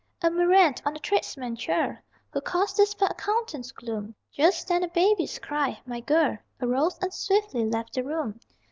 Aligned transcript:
A 0.23 0.31
murrain 0.31 0.73
on 0.83 0.93
the 0.95 0.99
tradesman 0.99 1.55
churl 1.55 1.95
Who 2.33 2.41
caused 2.41 2.75
this 2.75 2.95
fair 2.95 3.09
accountant's 3.11 3.71
gloom! 3.71 4.15
Just 4.31 4.67
then 4.67 4.83
a 4.83 4.87
baby's 4.87 5.37
cry 5.37 5.79
my 5.85 5.99
girl 5.99 6.39
Arose 6.59 6.97
and 7.03 7.13
swiftly 7.13 7.65
left 7.65 7.93
the 7.93 8.03
room. 8.03 8.39